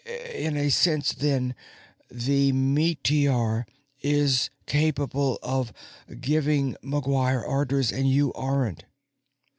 In 0.33 0.57
a 0.57 0.69
sense, 0.71 1.13
then, 1.13 1.53
the 2.09 2.51
meteor 2.53 3.67
is 3.99 4.49
capable 4.65 5.37
of 5.43 5.71
giving 6.19 6.75
McGuire 6.83 7.47
orders, 7.47 7.91
and 7.91 8.09
you 8.09 8.33
aren't." 8.33 8.85